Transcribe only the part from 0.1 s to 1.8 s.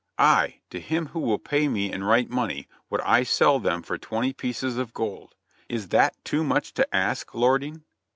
"Ay, to him who will pay